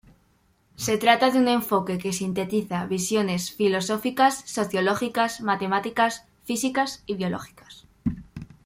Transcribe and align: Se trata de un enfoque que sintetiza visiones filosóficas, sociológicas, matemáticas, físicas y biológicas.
Se 0.77 0.97
trata 0.97 1.29
de 1.29 1.37
un 1.37 1.47
enfoque 1.47 1.99
que 1.99 2.11
sintetiza 2.11 2.87
visiones 2.87 3.51
filosóficas, 3.53 4.41
sociológicas, 4.47 5.41
matemáticas, 5.41 6.23
físicas 6.43 7.03
y 7.05 7.17
biológicas. 7.17 7.85